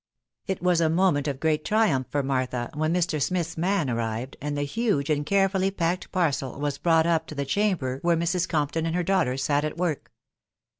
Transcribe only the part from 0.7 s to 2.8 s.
a moment of great triumph for Martha